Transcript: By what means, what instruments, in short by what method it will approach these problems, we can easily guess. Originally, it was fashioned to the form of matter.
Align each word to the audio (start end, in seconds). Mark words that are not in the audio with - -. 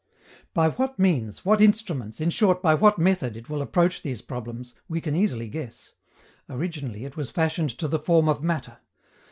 By 0.55 0.69
what 0.69 0.97
means, 0.97 1.45
what 1.45 1.61
instruments, 1.61 2.19
in 2.19 2.31
short 2.31 2.63
by 2.63 2.73
what 2.73 2.97
method 2.97 3.37
it 3.37 3.51
will 3.51 3.61
approach 3.61 4.01
these 4.01 4.23
problems, 4.23 4.73
we 4.89 4.99
can 4.99 5.15
easily 5.15 5.47
guess. 5.47 5.93
Originally, 6.49 7.05
it 7.05 7.15
was 7.15 7.29
fashioned 7.29 7.69
to 7.77 7.87
the 7.87 7.99
form 7.99 8.27
of 8.27 8.43
matter. 8.43 8.77